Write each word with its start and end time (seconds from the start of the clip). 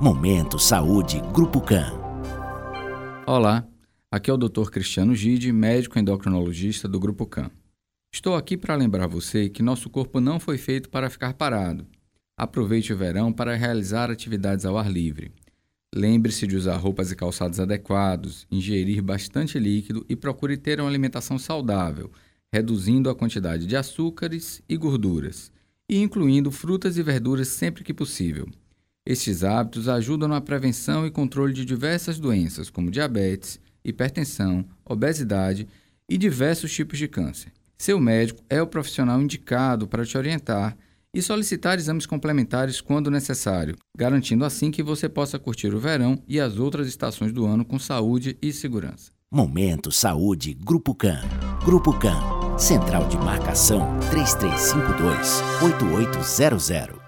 Momento 0.00 0.58
Saúde 0.58 1.20
Grupo 1.30 1.60
CAN. 1.60 1.92
Olá, 3.26 3.68
aqui 4.10 4.30
é 4.30 4.32
o 4.32 4.36
Dr. 4.38 4.70
Cristiano 4.70 5.14
Gide, 5.14 5.52
médico 5.52 5.98
endocrinologista 5.98 6.88
do 6.88 6.98
Grupo 6.98 7.26
CAN. 7.26 7.50
Estou 8.10 8.34
aqui 8.34 8.56
para 8.56 8.74
lembrar 8.74 9.06
você 9.06 9.50
que 9.50 9.62
nosso 9.62 9.90
corpo 9.90 10.18
não 10.18 10.40
foi 10.40 10.56
feito 10.56 10.88
para 10.88 11.10
ficar 11.10 11.34
parado. 11.34 11.86
Aproveite 12.34 12.94
o 12.94 12.96
verão 12.96 13.30
para 13.30 13.54
realizar 13.54 14.10
atividades 14.10 14.64
ao 14.64 14.78
ar 14.78 14.90
livre. 14.90 15.32
Lembre-se 15.94 16.46
de 16.46 16.56
usar 16.56 16.78
roupas 16.78 17.12
e 17.12 17.14
calçados 17.14 17.60
adequados, 17.60 18.46
ingerir 18.50 19.02
bastante 19.02 19.58
líquido 19.58 20.06
e 20.08 20.16
procure 20.16 20.56
ter 20.56 20.80
uma 20.80 20.88
alimentação 20.88 21.38
saudável, 21.38 22.10
reduzindo 22.50 23.10
a 23.10 23.14
quantidade 23.14 23.66
de 23.66 23.76
açúcares 23.76 24.62
e 24.66 24.78
gorduras, 24.78 25.52
e 25.86 25.98
incluindo 26.00 26.50
frutas 26.50 26.96
e 26.96 27.02
verduras 27.02 27.48
sempre 27.48 27.84
que 27.84 27.92
possível. 27.92 28.48
Estes 29.06 29.42
hábitos 29.42 29.88
ajudam 29.88 30.28
na 30.28 30.40
prevenção 30.40 31.06
e 31.06 31.10
controle 31.10 31.52
de 31.52 31.64
diversas 31.64 32.18
doenças, 32.18 32.68
como 32.68 32.90
diabetes, 32.90 33.58
hipertensão, 33.84 34.64
obesidade 34.84 35.66
e 36.08 36.18
diversos 36.18 36.72
tipos 36.72 36.98
de 36.98 37.08
câncer. 37.08 37.52
Seu 37.78 37.98
médico 37.98 38.42
é 38.50 38.60
o 38.60 38.66
profissional 38.66 39.20
indicado 39.22 39.88
para 39.88 40.04
te 40.04 40.18
orientar 40.18 40.76
e 41.14 41.22
solicitar 41.22 41.78
exames 41.78 42.06
complementares 42.06 42.80
quando 42.80 43.10
necessário, 43.10 43.74
garantindo 43.96 44.44
assim 44.44 44.70
que 44.70 44.82
você 44.82 45.08
possa 45.08 45.38
curtir 45.38 45.74
o 45.74 45.80
verão 45.80 46.22
e 46.28 46.38
as 46.38 46.58
outras 46.58 46.86
estações 46.86 47.32
do 47.32 47.46
ano 47.46 47.64
com 47.64 47.78
saúde 47.78 48.36
e 48.40 48.52
segurança. 48.52 49.10
Momento 49.32 49.90
Saúde 49.90 50.54
Grupo 50.54 50.94
CAN. 50.94 51.22
Grupo 51.64 51.92
CAN. 51.98 52.58
Central 52.58 53.08
de 53.08 53.16
Marcação 53.16 53.98
3352 54.10 55.42
8800. 55.62 56.99